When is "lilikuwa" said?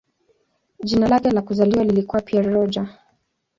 1.83-2.21